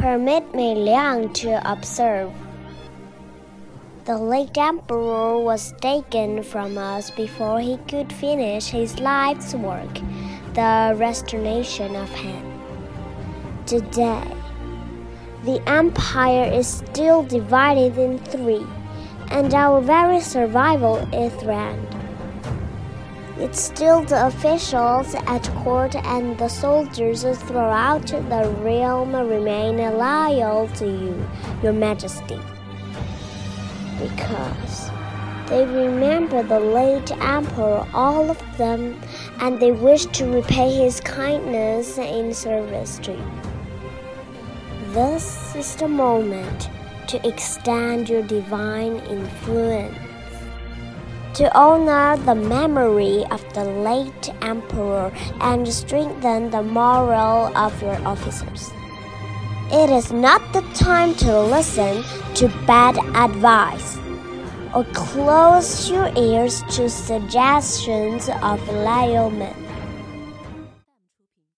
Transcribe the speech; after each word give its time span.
Permit 0.00 0.54
me, 0.54 0.74
Liang, 0.74 1.30
to 1.34 1.60
observe. 1.70 2.32
The 4.06 4.16
late 4.16 4.56
emperor 4.56 5.38
was 5.38 5.74
taken 5.82 6.42
from 6.42 6.78
us 6.78 7.10
before 7.10 7.60
he 7.60 7.76
could 7.86 8.10
finish 8.10 8.68
his 8.68 8.98
life's 8.98 9.52
work, 9.52 9.92
the 10.54 10.94
restoration 10.96 11.94
of 11.96 12.08
Han. 12.14 13.62
Today, 13.66 14.24
the 15.44 15.62
empire 15.68 16.50
is 16.50 16.66
still 16.66 17.22
divided 17.22 17.98
in 17.98 18.16
three, 18.20 18.66
and 19.30 19.52
our 19.52 19.82
very 19.82 20.22
survival 20.22 20.96
is 21.12 21.30
threatened. 21.34 21.99
It's 23.40 23.58
still 23.58 24.02
the 24.02 24.26
officials 24.26 25.14
at 25.14 25.48
court 25.64 25.96
and 25.96 26.36
the 26.36 26.48
soldiers 26.48 27.22
throughout 27.22 28.06
the 28.08 28.54
realm 28.60 29.16
remain 29.16 29.78
loyal 29.78 30.68
to 30.74 30.84
you, 30.84 31.26
Your 31.62 31.72
Majesty. 31.72 32.38
Because 33.98 34.90
they 35.48 35.64
remember 35.64 36.42
the 36.42 36.60
late 36.60 37.10
emperor, 37.12 37.88
all 37.94 38.30
of 38.30 38.58
them, 38.58 39.00
and 39.40 39.58
they 39.58 39.72
wish 39.72 40.04
to 40.18 40.26
repay 40.26 40.74
his 40.74 41.00
kindness 41.00 41.96
in 41.96 42.34
service 42.34 42.98
to 42.98 43.12
you. 43.12 43.30
This 44.92 45.56
is 45.56 45.76
the 45.76 45.88
moment 45.88 46.68
to 47.08 47.26
extend 47.26 48.10
your 48.10 48.22
divine 48.22 48.96
influence 48.96 50.09
to 51.34 51.56
honor 51.56 52.16
the 52.24 52.34
memory 52.34 53.24
of 53.30 53.42
the 53.54 53.64
late 53.64 54.30
emperor 54.42 55.12
and 55.40 55.66
strengthen 55.68 56.50
the 56.50 56.62
morale 56.62 57.56
of 57.56 57.80
your 57.82 57.96
officers. 58.06 58.70
It 59.72 59.90
is 59.90 60.12
not 60.12 60.42
the 60.52 60.62
time 60.74 61.14
to 61.16 61.40
listen 61.40 62.02
to 62.34 62.48
bad 62.66 62.98
advice 63.14 63.98
or 64.74 64.84
close 64.92 65.90
your 65.90 66.12
ears 66.16 66.62
to 66.70 66.88
suggestions 66.88 68.28
of 68.42 68.66
loyal 68.68 69.30
men. 69.30 69.54